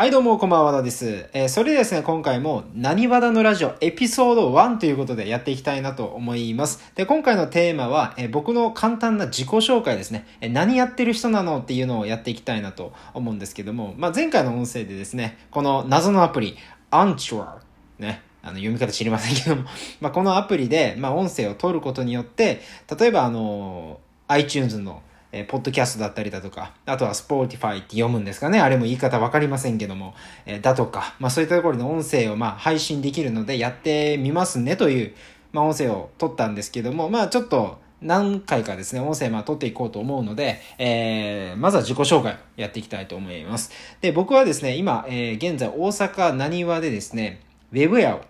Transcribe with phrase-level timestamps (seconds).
[0.00, 1.28] はい、どうも、こんばんは、和田です。
[1.32, 6.92] えーそれでですね、今回も、何和田のラジオエピソード1ということでやっていきたいなと思います。
[6.94, 10.24] で、今回のテーマは、えー僕の簡単な自己紹介ですね。
[10.40, 16.56] えー何やってる人なのっていうのをやっていきたいなと思うんですけども、まあ、前回の音声でですね、この謎のアプリ、
[16.92, 17.60] アンチュア
[17.98, 19.64] ね、あの、読み方知りませんけども、
[20.00, 22.60] まあ、このアプリで、まあ、音声を取ることによって、
[22.96, 25.02] 例えば、あの、iTunes の
[25.32, 28.60] えーポッドキャストだったりだとか、あとは Spotify って読むんですかね。
[28.60, 30.14] あれも言い方わかりませんけども、
[30.46, 35.14] えーだとか、まあそういったところで音声をまあ配信できるのでやってみますねという、
[35.52, 43.70] まあ音声を取ったんですけども、まあちょっと何回かですね、音声まあ取っていこうと思うので、えーまずは自己紹介やっていきたいと思います。
[44.00, 47.40] で、僕はですね、今、えー現在大阪何和でですね、
[47.72, 48.20] ウェブ屋を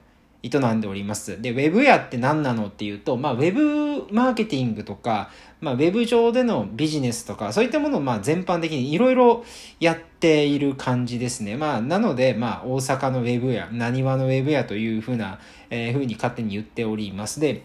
[0.42, 1.40] 営んでおります。
[1.42, 9.44] で、ウェブ屋って何なのっていうと、まあ、ウェブマーケティングとか、まあ、ウェブ上でのビジネスとか、そういったものを、まあ、全般的にいろいろ
[9.80, 11.56] やっている感じですね。
[11.56, 15.40] まあ、なので、まあ、大阪のウェブ屋、何話のウェブ屋というふうな、
[15.70, 17.40] えー、ふうに勝手に言っております。
[17.40, 17.64] で、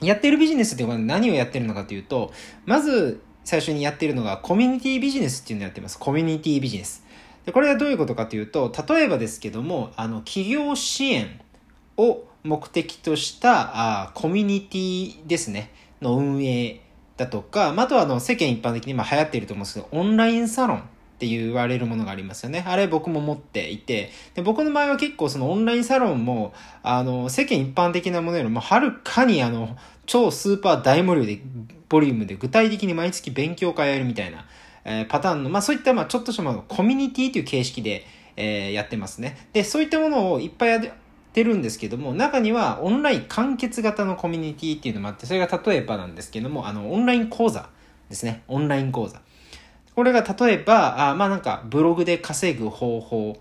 [0.00, 2.32] やってるビジネスっていうのは何をやってるのかというと、
[2.66, 5.98] まず最初にやってるのがコミュニティビジネスっていうのをやってます。
[5.98, 7.04] コミュニティビジネス。
[7.44, 11.40] で、これはどういうことかというと、例えばですけども、あの、企業支援
[11.96, 16.80] を目的としたあコミュニティですね、の運営
[17.16, 20.82] だとか、まああとはあの世間一般的に今流行っていると思うんですけど、オンラインサロンっ
[21.18, 22.64] て言われるものがありますよね。
[22.66, 29.76] あれ僕も持っていて、で僕の場合は結構そのオンラインサロンも、あの、世間一般的なものよりもはるかにあの、
[30.06, 31.42] 超スーパー大ボリュームで、
[31.88, 34.46] ボリュームで具体的に毎月勉強会やるみたいな、
[34.84, 38.04] えーパターンの、まあそういったまあちょっとしたコミュニティという形式で、
[38.36, 39.48] えーやってますね。
[39.52, 40.92] で、そういったものをいっぱい
[41.32, 47.68] てるんですけども、中にはオンライン完結型のコミュニティっていうのもあって、それが例えばなんですけども、あの、オンライン講座
[48.08, 48.42] ですね。
[48.48, 49.20] オンライン講座。
[49.94, 53.36] これが例えば、あまあなんかブログで稼ぐ方法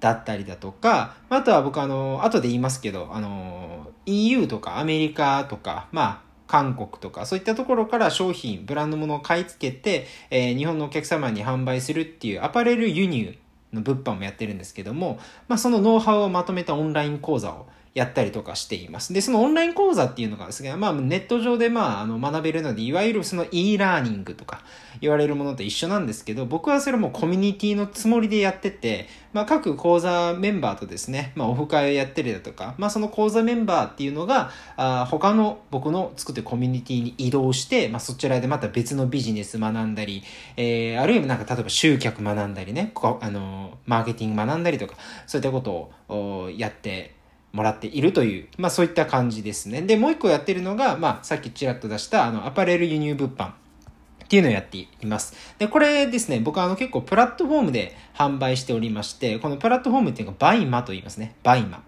[0.00, 13.36] だったりだとか、あとは僕あの、後で言いますけど、あの、EU とかアメリカとか、まあ、韓国とか、そういったところから商品、ブランド物を買い付けて、えー日本のお客様に販売するっていうアパレル輸入
[13.76, 19.14] の物販もやってるんですけども、まあそのノウハウをまとめたオンライン講座をやったりとかしています。
[19.14, 24.60] で、そのオンライン講座っていうのがですね、まあネット上でまああの学べるので、いわゆるその e ラーニングとか
[25.00, 40.22] 言われるものと一緒なんですけど、僕はそれもコミュニティのつもりでやってて、まあ各講座メンバーとですね、まあオフ会をやってるだとか、まあその講座メンバーっていうのが、あ他の僕の作ってるコミュニティに移動して、まあそちらでまた別のビジネス学んだり、
[40.58, 44.96] えー、あるいはなんか例えば集客学んだりね、こあの、マーケティング学んだりとか、
[45.26, 47.15] そういったことをやって
[47.56, 49.82] もらっているという、まあそういった感じですね。
[49.82, 53.50] で、もう一個やってるのが、まあさっきちらっと出した、あの、アパレル輸入物販。
[54.24, 55.36] っていうのをやっています。
[55.58, 61.36] で、これですね、僕はあの結構プラットフォームで販売しておりまして、このプラットフォームっていうのがバイマと言いますね。
[61.44, 61.80] バイマ。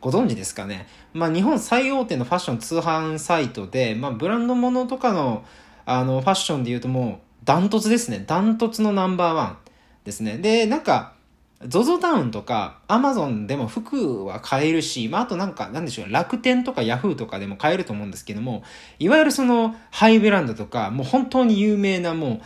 [0.00, 0.86] ご存知ですかね。
[1.12, 5.44] まあ日本最大手のファッション通販サイトで、まあブランド物とかの
[5.84, 8.24] あのファッションで言うともうダントツですね。
[8.26, 9.58] ダントツのナンバーワン
[10.04, 10.38] ですね。
[10.38, 11.13] で、なんか、
[11.62, 18.62] ZOZO タウンとか Amazon でも服は買えるし、まあ、あとなんか、なんでしょう、楽天とか Yahoo とかでも買えると思うんですけども、
[18.98, 22.40] いわゆるそのハイブランドとか、もう本当に有名なも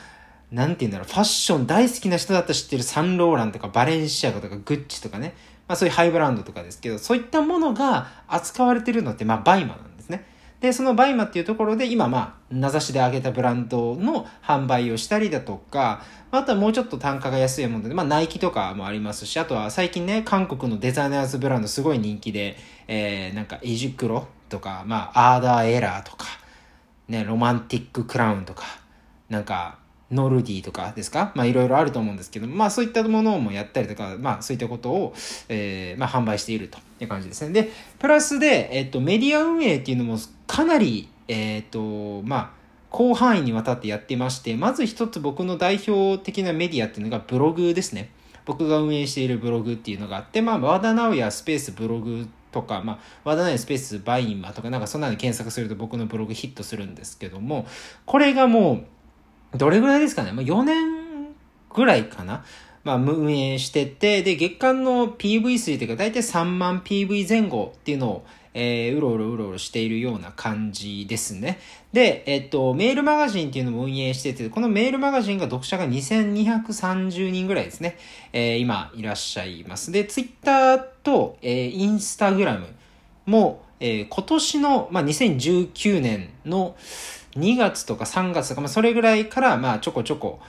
[0.52, 5.34] う、なんて言うんだろう、ファッション大好きな人だったら知ってるサンローランとかバレンシアガとかグッチとかね、
[5.66, 9.87] まあそういうハイブランドとかですけど、そういったものが扱われてるのって、まあバイマなん
[10.60, 10.72] で。
[10.72, 26.26] そのバイマっていうところで今まあ、名指しで上げたブランドの販売をしたりだとか、あとはもうちょっと単価が安いもので、まあナイキとかもありますし、あとは最近ね、韓国のデザイナーズブランドすごい人気で、えー、なんかエジクロとか、まあアーダーエラーとか、
[27.08, 28.64] ね、ロマンティッククラウンとか、
[29.28, 29.78] なんか、
[30.10, 31.32] ノルディとかですか？
[31.34, 35.14] まあいろいろあると思うんですけど、まあそういったものもやったりとか、まあそういったことを、
[35.48, 37.52] えー、まあ販売しているという感じですね。
[37.52, 42.54] で、プラスで、えっと、メディア運営っていうのもかなり、えっと、ま
[42.90, 48.08] あ、広範囲にわたってやってまして、まず一つ僕の代表的なメディアっていうのがブログですね。
[48.46, 57.66] 僕が運営しているブログっていうのがあって、まあ、和田直也スペースブログとか、まあ、和田直也スペースバインマとか、なんかそんなの検索すると僕のブログヒットするんですけども、
[58.06, 58.84] これがもう、
[59.54, 61.28] どれぐらいですかね、まあ、4年
[61.74, 62.44] ぐらいかな？
[62.84, 71.58] まあ、運営してて、で、月間の PV 数というか、だいたい3万 PV 前後っていうのを、えー、うろうろうろうろしているような感じですね。
[71.92, 77.98] で、えっと、メールマガジンっていうのも運営してて、このメールマガジンが読者が2230人ぐらいですね。
[78.32, 79.92] えー、今いらっしゃいます。
[79.92, 82.66] で、ツイッターと、えー、インスタグラム
[83.26, 86.74] も、えー、今年の、まあ、2019年の
[87.38, 90.40] 2月とか3月とか、まあ、それぐらいから、まあ、ちょこちょこ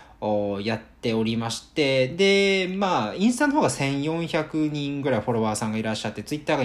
[0.61, 6.63] やっておりまして、で、まあ、インスタの方が1400人ぐらいフォロワーさんがいらっしゃって、ツイッターが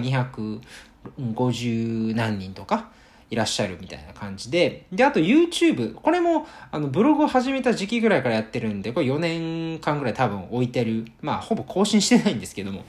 [1.08, 2.90] 250何人とか、
[3.30, 12.84] いらっしゃるみたいな感じで、で、あと YouTube、これも、あの、ブログを始めた時期ぐらいからやってるんで、これ4年間ぐらい多分置いてる、まあ、ほぼ更新してないんですけども、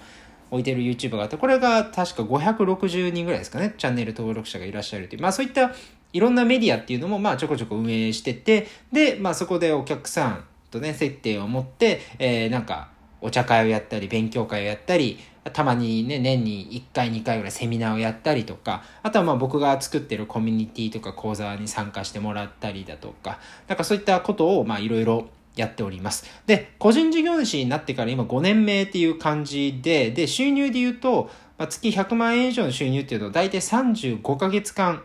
[0.52, 5.74] 置いてる YouTube があって、これが確か560人ぐらいですかね、チャンネル登録者がいらっしゃるという、まあそういった
[6.16, 12.88] いろんなメディアっていうのも、まあちょこちょこ運営してて、で、まあそこでお客さんとね、接点を持って、えー、なんか、
[13.20, 15.20] お茶会をやったり、勉強会をやったり、
[15.52, 25.28] たまにね、年に1回2回ぐらいセミナーをやったりとか、あとはまあ僕が作ってるコミュニティとか講座に参加してもらったりだとか、なんかそういったことをまあいろいろ
[25.58, 26.26] やっております。
[26.46, 35.04] で、個人事業主になってから今5年目っていう感じで、で、収入で言うと、まあ、月100万円以上の収入っていうと、大体35ヶ月間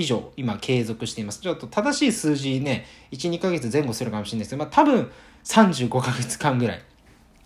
[0.00, 1.40] 以上今継続しています。
[1.40, 5.10] ちょっと正しい数字ね、1、2ヶ月前後するかもしれないですけど、まあ多分
[5.44, 6.82] 35ヶ月間ぐらい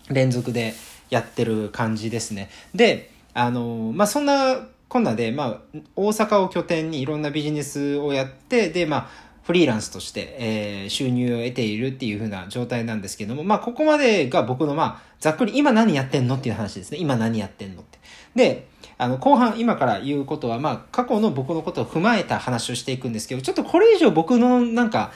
[0.09, 0.73] 連続で
[1.09, 2.49] やってる感じですね。
[2.73, 9.09] で、あの、まあ、そんなこんなで、まあ、大阪を拠点にいろんなビジネスをやって、で、まあ、
[9.45, 16.97] フリーランスとして、えー、収入を得ているっていう風な状態なんですけども、まあ、ここまでが僕の、まあ、ざっくり今何やってんのっていう話ですね。
[16.97, 17.99] 今何やってんのって。
[18.35, 25.11] で、あの、後半、今から言うことは、まあ、過去の僕のことを踏まえた話をしていくんですけど、ちょっとこれ以上僕の、なんか、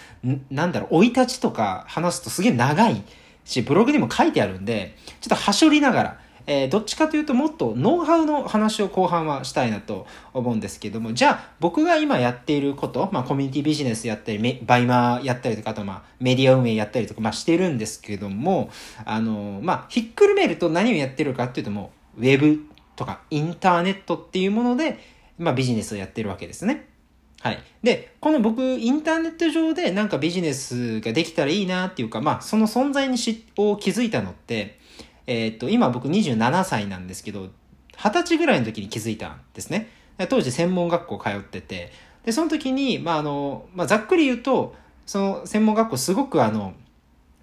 [0.51, 3.01] なんだろう、生い立ちとか話すとすげえ長い。
[3.45, 6.19] し、ブログにも書いてあるんで、ちょっとはしょりながら、
[6.51, 18.71] えー、どっちかというともっとノウハウの話を後半はしたいなと思うんですけども、じゃあ僕が今やっていること、まあコミュニティビジネスやったり、バイマやったりとか、あとまあメディア運営やったりとか、まあしてるんですけども、
[19.05, 24.97] あの、まあひっくるめると何をやってるかっていうともう、ウェブとかインターネットっていうもので、
[25.37, 26.87] まあビジネスをやってるわけですね。
[27.41, 27.59] はい。
[27.83, 34.79] で、この僕、インターネット上でなんかビジネスができたらいいなっていうか、まあ、その存在にしを気づいたのって、
[35.29, 37.49] えー、っと、今僕27歳なんですけど、
[37.95, 39.89] 20歳ぐらいの時に気づいたんですね。
[40.27, 41.91] 当時専門学校通ってて、
[42.25, 46.73] で、その時に、まあ、あの、まあ、ざっくり言うと、その専門学校すごくあの、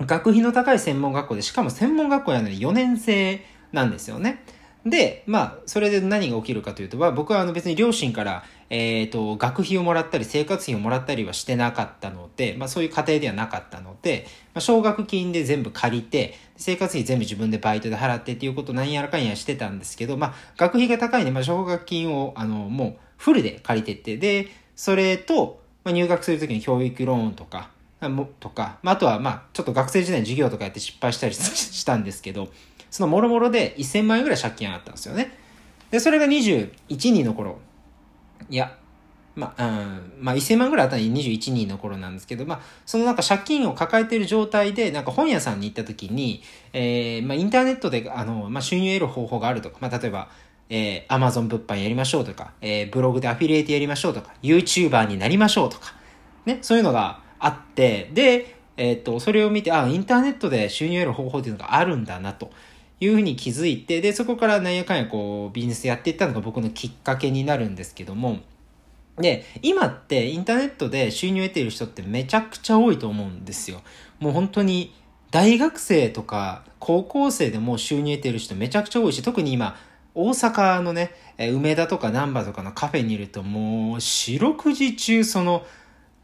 [0.01, 4.43] 学費の高い専門学校で、しかも専門学校やのに4年生なんですよね。
[4.85, 27.71] で、まあ、それで何が起きるかというと、まあ、僕はあの別に両親から、えっ、ー、と、学費をもらったり、生活費をもらったりはしてなかったので、まあ、そういう家庭ではなかったので、まあ、奨学金で全部借りて、生活費全部自分でバイトで払ってっていうことを何やらかんやしてたんですけど、まあ、学費が高いんで、まあ、奨学金を、あの、もう、フルで借りてって、で、それと、まあ、入学するときに教育ローンとか、
[28.01, 32.49] もとか、まあ、あとは、まあ、ちょっと学生時代に授業とかやって失敗したり したんですけど、
[32.91, 35.37] そのもろもろで1000万円ぐらい借金あったんですよね。
[35.91, 36.71] で、それが21
[37.13, 37.59] 人の頃。
[38.49, 38.77] いや、
[39.37, 46.43] まあ、うん、まあ、1000万ぐらいあったら21人の頃なんですけど、まあ、そのなんか借金を抱えている状態で、なんか本屋さんに行った時に、
[46.73, 50.29] えー、まあ、インターネットで、あの、まあ、収入得る方法があるとか、まあ、例えば、
[50.69, 55.95] えー、アマゾン物販やりましょうとか、えー、ブログでアフィリエイトやりましょうとか、YouTuber になりましょうとか、
[56.47, 62.51] ね、そういうのがあって、で、えっ、と、それを見て、あ、インターネットで収入得る方法っていうのがあるんだなと。
[63.01, 68.41] いうふうに気づいて、で、そこからなんやかんやこう、ビジネスやっていったのが僕のきっかけになるんですけども、
[69.19, 73.83] で、今ってインターネットで収入を得ている人ってめちゃくちゃ多いと思うんですよ。
[74.19, 74.95] もう本当に
[75.31, 79.77] 大学生とか高校生でも収入を得ている人めちゃくちゃ多いし、特に今、
[80.15, 85.67] 大阪のね、梅田とか難波とかのカフェにいるともう四六時中その、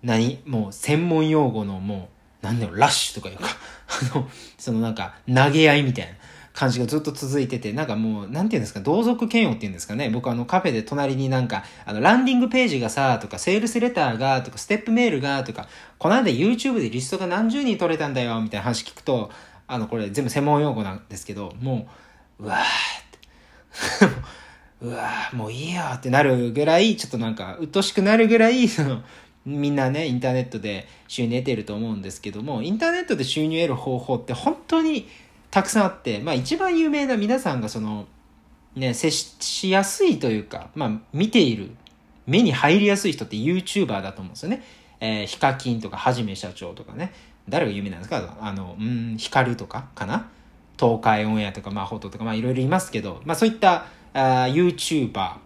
[0.02, 2.08] 何もう専門用語のも
[2.42, 3.48] う、なんだろう、ラッシュとかいうか、
[4.14, 6.12] あの、そのなんか投げ合いみたいな。
[6.52, 10.10] 感じがずっと続いてて、なんかもう、なんていうんですか、同族嫌悪っていうんですかね。
[10.10, 15.66] 僕あのカフェで隣になんか、あの、ランディングページがさ、とか、セールスレターが、とか、ステップメールが、とか、
[15.98, 19.30] この間 YouTube でリストが何十人取れたんだよ、みたいな話聞くと、
[19.66, 21.88] あの、これ全部専門用語なんですけど、も
[22.38, 24.16] う、うわーって。
[24.82, 29.02] うわーもういいやってなるぐらい、ちょっとなんか、鬱陶しくなるぐらい、その、
[29.46, 35.08] みんなね、インターネットで収入得てると思うんですけども、インターネットで収入得る方法って本当に
[35.52, 38.06] たくさんあって、まあ一番有名な皆さんがその、
[38.74, 41.70] ね、接しやすいというか、まあ見ている、
[42.26, 44.64] 目に入りやすい人って YouTuber だと思うんですよね。
[44.98, 47.12] えー、ヒカキンとか、はじめ社長とかね。
[47.48, 48.38] 誰が有名なんですか？
[48.40, 50.30] あの、うん、ヒカルとかかな？
[50.78, 55.38] 東海オンエアとか、まあ、ホトとか、まあ、いろいろいますけど、まあ、そういったあ YouTuber っ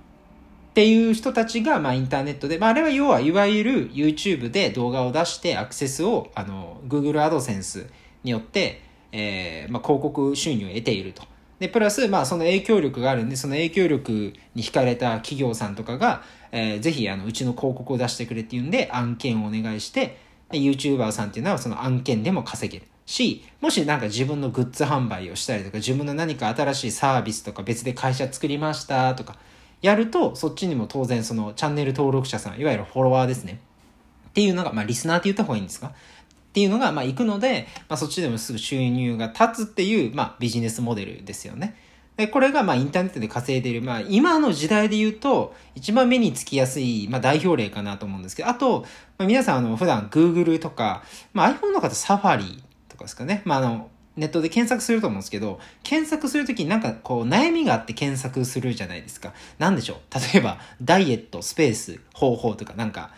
[0.74, 7.88] ていう人たちが、まあ、インターネットで、まあ、あれは要は、いわゆる YouTube で動画を出してアクセスを、あの、Google AdSense
[8.24, 8.82] によって、
[9.18, 11.22] えー、まあ、広告収入を得ていると。
[11.58, 20.18] で、プラス、まあ、その影響力があるんで、その影響力に惹かれた企業さんとかが、えー、ぜひ、あの、うちの広告を出してくれっていうんで、案件をお願いして、
[20.52, 22.86] YouTuber さんっていうのはその案件でも稼げる。
[23.06, 29.36] し、もしなんか自分のグッズ販売をしたりとか、自分の何か新しいサービスとか別で会社作りましたとか、
[29.80, 33.60] やると、そっちにも当然そのチャンネル登録者さん、いわゆるフォロワーですね。
[34.28, 35.92] っていうのが、まあリスナーって言った方がいいんですか？
[36.56, 41.76] っていうのが、まあ行くので、まあそっちでもすぐ収入が立つっていう、まあビジネスモデルですよね。
[42.16, 48.86] で、これがまあインターネットで稼いでいる、まあ今の時代で言うと、一番目につきやすい、まあ代表例かなと思うんですけど、あと、
[49.18, 51.02] まあ、皆さんあの普段 Google とか、
[51.34, 53.42] まあ iPhone の方 Safari とかですかね。
[53.44, 59.34] まああの、ネットで検索すると思うんですけど、検索するときになんかこう悩みがあって検索するじゃないですか。
[59.58, 59.98] なんでしょう？
[60.32, 63.10] 例えば、ダイエット、スペース、方法とかなんか、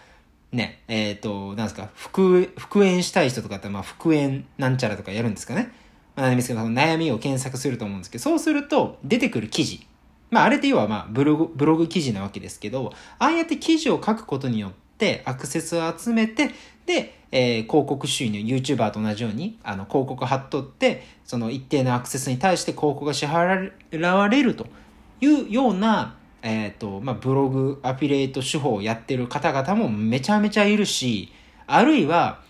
[0.53, 5.73] ね、えっ、ー、と、なんですか、復、復縁したい人とかって、まあ復縁なんちゃらとかやるんですかね。
[6.19, 9.87] まあ、悩みを検索すると思うんですけど、そうすると出てくる記事。
[10.31, 16.51] まあ、あれって要はまあ、ブログ、ブログ記事なわけですけど、ああやって記事を書くことによって、アクセスを集めて、
[16.87, 23.71] で、えー、広告収入、YouTuber と同じように、あの、広告貼っとって、その一定のアクセスに対して広告が支払
[24.13, 24.67] われると
[25.21, 31.33] いうような、え、ー、と、まあ、ブログ、アフィリエイト手法をやってる方々もめちゃめちゃいるし、
[31.67, 32.41] あるいは、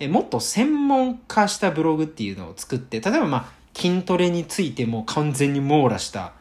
[0.00, 6.32] えもっと専門化したブログっていうのを作って、例えばまあ、筋トレについても完全に網羅した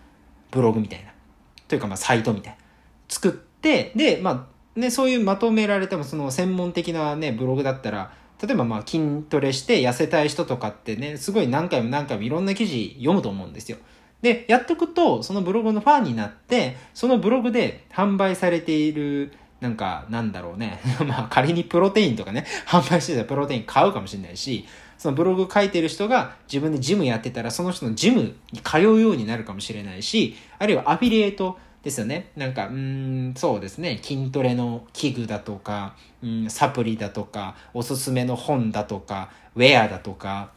[0.52, 1.12] ブログみたいな。
[1.68, 2.60] というかまあ、サイトみたいな。
[3.10, 13.78] 作って、で、まあ、ね、そういうまとめられても、その専門的なね、ブログだったら、例えばまあ筋トレして痩せたい人とかってね、すごい何回も何回もいろんな記事読むと思うんですよ。
[14.24, 20.82] で、やっていくと、そのブログのファンになって、そのブログで販売されているなんか、なんだろうね。
[21.08, 24.66] まあ、仮にプロテインとかね、販売してたらプロテイン買うかもしれないし、
[24.98, 32.32] そのブログ書いてる人が自分でジムやってたら、その人のジムに通うようになるかもしれないし、あるいはアフィリエイトですよね。
[32.36, 34.00] なんか、うん、そうですね。
[34.02, 40.52] 筋トレの器具だとか、うん、サプリだとか、おすすめの本だとか、ウェアだとか、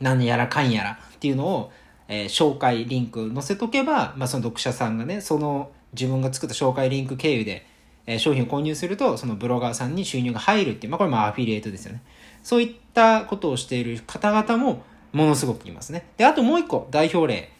[0.00, 1.72] 何やらかんやらっていうのを、
[2.10, 7.66] えー、紹介リンク載せとけば、まあ、その読者さんがね、その自分が作った紹介リンク経由で
[8.06, 12.02] え商品を購入すると、そのブロガーさんに収入が入るっていう、まあこれもアフィリエイトですよね。
[12.42, 16.06] そういったことをしている方々もものすごくいますね。
[16.16, 17.50] で、あともう一個代表例、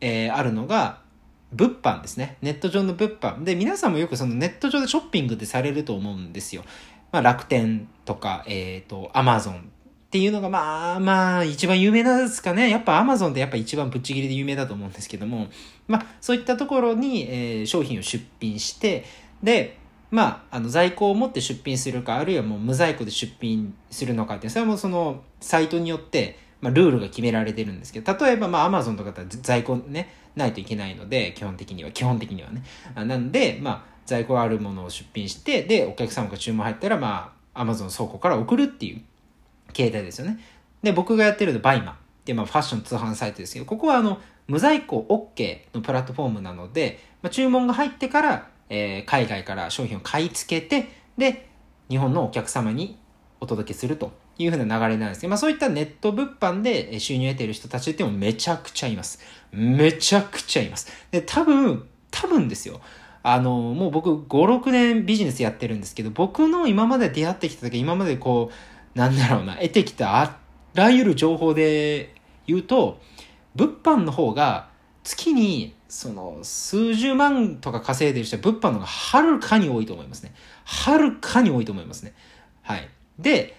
[0.00, 1.00] えー、あるのが、
[1.50, 2.36] 物販ですね。
[2.42, 3.42] ネット上の物販。
[3.42, 6.62] で、皆さんもよくそのネット上でショッピングってされると思うんですよ。
[7.10, 9.70] まあ楽天とか、えっ、ー、と、アマゾン
[10.08, 12.70] っていうのがまあまあ一番有名なんですかね。
[12.70, 15.48] やっぱアマゾンってやっぱ一番ぶっちぎりで有名だと思うんですけども、
[15.86, 19.04] まあそういったところに、えー、商品を出品して、
[19.42, 19.76] で、
[20.10, 32.62] まあ、あの在庫を持って出品するか、あるいはもう無在庫で出品するのかって、それはもうそのサイトによって、まあ、ルールが決められてるんですけど、例えば、まあ、アマゾンとかだったら在庫ね、ないといけないので、基本的には、基本的にはね。
[32.94, 39.02] なんで、まあ、在庫あるものを出品して、で、お客様が注文入ったら、まあ、アマゾン倉庫から送るっていう
[39.72, 40.38] 形態ですよね。
[40.82, 41.94] で、僕がやってるのバイマっ
[42.24, 51.48] て、まあ、ファッション通販サイトですけど、ここはあの、無在庫 OK のプラットフォームなので、まあ、注文が入ってから、えー、海外から商品を買い付けて、で、
[51.88, 52.98] 日本のお客様に
[53.40, 59.20] お届けするというふうな流れなんですけど、まあそういったネット物販で収入を得ている人たちってもめちゃくちゃいます。
[59.52, 60.92] めちゃくちゃいます。
[61.10, 62.80] で、多分、多分ですよ。
[63.22, 68.54] あの、もう僕5、6年ビジネスやってるんですけど、僕の今まで出会ってきた時、今までこう、
[68.98, 70.36] なんだろうな、得てきたあ
[70.74, 72.16] らゆる情報で
[72.48, 73.00] 言うと、
[73.54, 74.70] 物販の方が
[75.04, 80.34] 月にその数十万とか稼いでる人は物販の方がはるかに多いと思いますね。
[80.64, 82.12] はるかに多いと思いますね。
[82.62, 82.88] はい。
[83.20, 83.56] で、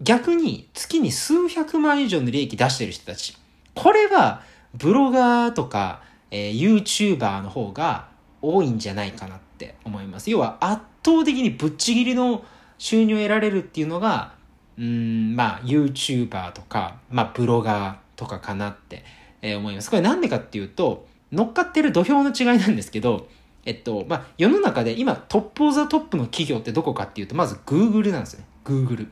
[0.00, 3.36] 逆に月に数百万以上の利益出してる人たち。
[3.76, 4.42] これは
[4.74, 6.02] ブロガーとか、
[6.32, 8.08] えー、YouTuber の方が
[8.42, 10.32] 多いんじゃないかなって思います。
[10.32, 12.44] 要は圧倒的にぶっちぎりの
[12.76, 14.33] 収入を得られるっていうのが、
[14.78, 19.04] うん、まあ YouTuber とか、まあブロガーとかかなって、
[19.42, 19.90] えー、思います。
[19.90, 23.28] これなんでかっていうと、乗っかってる土俵の違いなんですけど、
[23.64, 28.44] えっと、まあ、世の中で今トップオブザトップの企業ってどこかっていうと、まず Google なんですね。
[28.64, 29.08] Google。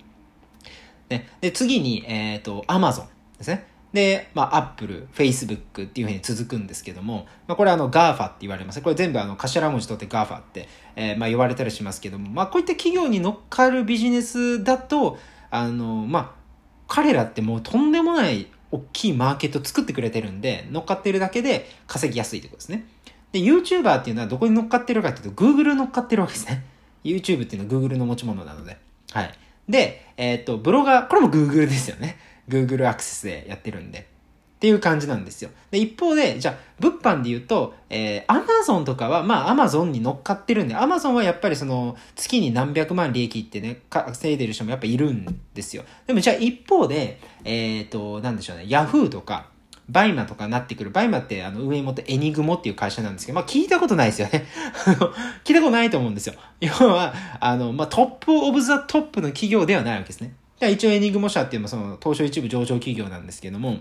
[1.08, 3.06] ね、で、次に、えっ、ー、と、Amazon
[3.38, 3.66] ですね。
[3.92, 8.80] で、まあ、Apple、Facebook っていうふうに続くんですけども、まあ、これあの GAFA って言われます。
[8.80, 15.18] これ全部あの頭文字取って GAFA って、えー、まあ、言われたりしますけども、まあ、こういった企業に乗っかるビジネスだと、
[15.52, 16.30] あの、まあ、
[16.88, 22.86] 彼らってもうとんでもない大きいマーケット作ってくれてるんで、乗っかってるだけで稼ぎやすいってことですね。
[23.32, 26.64] で、YouTuber っていうのはどこに乗っかってるかっていうと、Google 乗っかってるわけですね。
[27.04, 28.78] YouTube っていうのは Google の持ち物なので。
[29.12, 29.34] はい。
[29.68, 32.16] で、えっ、と、ブロガー、これも Google ですよね。
[32.48, 34.08] Google アクセスでやってるんで。
[34.62, 35.50] っていう感じなんですよ。
[35.72, 45.82] で、一方で、じゃあ、物販で言うと、えー、アマゾンとかは、まあ、アマゾンに乗っかってるんで、アマゾンはやっぱりその、月に何百万利益ってね、稼いでる人もやっぱいるんですよ。
[46.06, 49.48] でも、じゃあ一方で、えっ、ー、と、なんでしょうね、ヤフーとか、
[49.88, 50.90] バイマとかなってくる。
[50.90, 54.46] バイマってあの運営元ってエニグモっていう会社なんですけど、まあ聞いたことないですよね。
[55.42, 56.34] 聞いたことないと思うんですよ。
[56.60, 60.34] 要は、あの、まあトップオブザトップの企業ではないわけですね。
[60.60, 63.80] 一応エニグモ社っていうのはその東証一部上場企業なんですけども、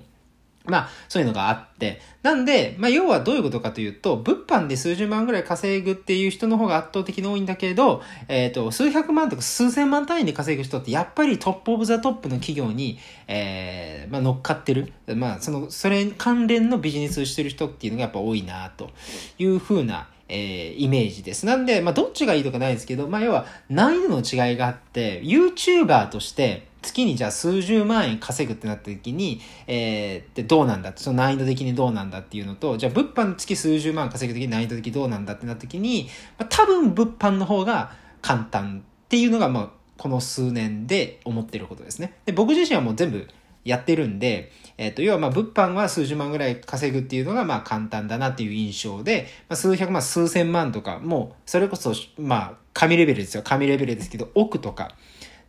[0.66, 2.00] まあ、そういうのがあって。
[2.22, 14.94] なんで、まあ、要はどういうことかというと、物販で数十万ぐらい稼ぐっていう人の方が圧倒的に多いんだけれど、えっ、ー、と、数百万とか数千万単位で稼ぐ人って、やっぱりトップオブザトップの企業に、えー、まあ、乗っかってる。
[15.08, 18.92] まあ、その、それ関連のビジネスをしてる人っていうのがやっぱ多いな、と
[19.40, 21.46] いうふうな、えー、イメージです。
[21.46, 36.10] なんで、まあ、どっちがいいとかないですけど、まあ、要は、難易度の違いがあって、YouTuber として、月にじゃあ数十万円稼ぐってなった時に、えー、でどうなんだって、その難易度的にどうなんだっていうのと、じゃあ物販月数十万稼ぐ時に難易度的にどうなんだってなった時に、
[36.40, 42.16] まあ、多分物販の方が簡単っていうのが、まあ、この数年で思ってることですね。
[42.26, 43.28] で、僕自身はもう全部
[43.64, 53.44] やってるんで、えっ、ー、と、要はまあ物販は数十万ぐらい稼ぐっていうのがまあ簡単だなっていう印象で、まあ、数百万、数千万とか、もうそれこそまあ神レベルですよ。
[53.44, 54.96] 神レベルですけど、億とか、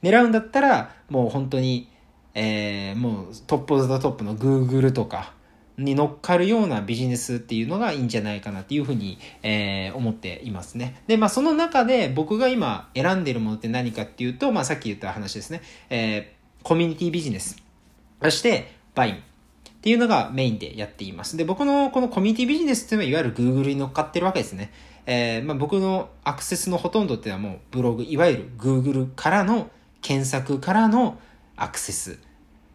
[0.03, 1.89] 狙うんだったら、もう本当に、
[2.35, 5.35] えー、もうトップオブザトップの Google とか
[5.79, 11.03] に乗っかるようなビジネスっていうのがいいんじゃないかなっていうふうに、えー、思っていますね。
[11.07, 15.63] で、まあその中で僕が今選んでいるものって何かっていうと、まあさっき言った話ですね。
[15.89, 17.62] えー、コミュニティビジネス。
[18.23, 19.15] そして、バイン。
[19.15, 19.19] っ
[19.83, 21.37] ていうのがメインでやっています。
[21.37, 24.71] で、僕のこのコミュニティビジネスっていうのは、いわゆる Google に乗っかってるわけですね。
[25.07, 31.19] えー、まあ僕のアクセスのほとんどっていうのはもうブログ、いわゆる Google からの検索からの
[31.57, 32.19] アクセス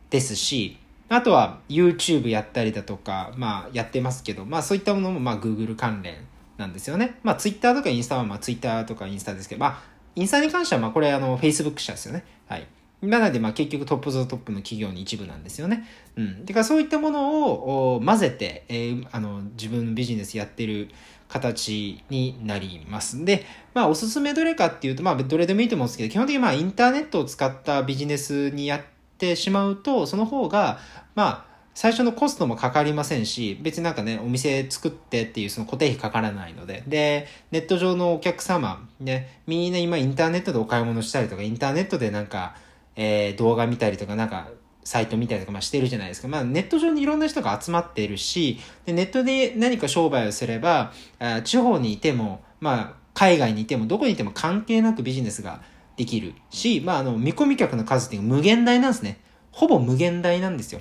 [0.09, 0.77] ですし、
[1.09, 6.15] あとは YouTube やったりだとか、まあやってますけど、まあそういったものもまあ Google 関連
[6.57, 7.19] なんですよね。
[7.23, 9.83] まあ Twitter とかインスタはまあ Twitter とかインスタですけど、まあ
[10.15, 12.25] インスタに関してはまあこれあの Facebook 社ですよね。
[12.47, 12.67] はい。
[13.01, 15.87] なので、まあ結局トップゾトップの企業に一部なんですよね。
[16.15, 16.45] うん。
[16.45, 20.89] てかそういったものを混ぜて、えー、あの、自分のビジネスやってる
[21.27, 23.23] 形になります。
[23.23, 28.81] で、まあおすすめどれかっていうと、まあどれでもいいと思うんですけど、基本的にまあインターネットを使ったビジネスにやっ
[29.17, 30.79] てしまうと、その方が、
[31.13, 42.55] まあ最初のコストもかかりませんし、別になんかね、お店作ってっていうその固定費かからないので、で、ネット上のお客様、ね、みんな今インターネットでお買い物したりとか、インターネットでなんか、
[42.97, 44.49] えー、動画見たりとか、なんか、
[44.83, 46.27] サイト見たりとか、まあ、してるじゃないですか。
[46.27, 55.61] まあ、ネット上にいろんな人が集まっているし、でネットで何か商売をすれば、あ地方にいても、まあ、海外にいても、どこにいても関係なくビジネスが
[55.97, 59.19] できるし、まあ、あの、見込み客の数っていうのは無限大なんですね。
[59.51, 60.79] ほぼ無限大なんですよ。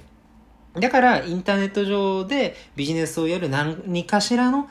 [0.75, 4.69] だから、インターネット上でビジネスをやる何かしらの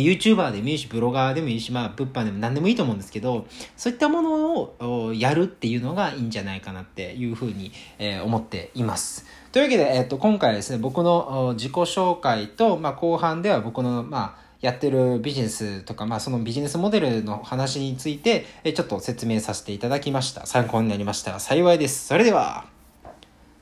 [0.00, 9.26] YouTuber でもいいし、ブロガーでもいいし、まあ、物販でも何でもいいと思うんですけど、そういったものをやるっていうのがいいんじゃないかなっていうふうに、えー、思っています。
[9.52, 20.46] というわけで、えっ、と、今回ですね、僕の自己紹介と、まあ、後半では僕の、まあ、やってるビジネスとか、まあ、そのビジネスモデルの話について、ちょっと説明させていただきました。
[20.46, 22.06] 参考になりましたら幸いです。
[22.06, 22.75] それでは。